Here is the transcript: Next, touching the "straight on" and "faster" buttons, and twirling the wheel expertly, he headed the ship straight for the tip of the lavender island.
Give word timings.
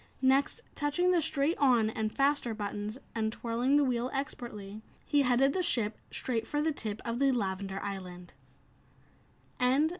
Next, 0.23 0.61
touching 0.73 1.11
the 1.11 1.21
"straight 1.21 1.59
on" 1.59 1.91
and 1.91 2.11
"faster" 2.11 2.55
buttons, 2.55 2.97
and 3.13 3.31
twirling 3.31 3.75
the 3.75 3.83
wheel 3.83 4.09
expertly, 4.15 4.81
he 5.05 5.21
headed 5.21 5.53
the 5.53 5.61
ship 5.61 5.95
straight 6.09 6.47
for 6.47 6.59
the 6.59 6.71
tip 6.73 7.03
of 7.05 7.19
the 7.19 7.31
lavender 7.31 7.79
island. 7.83 8.33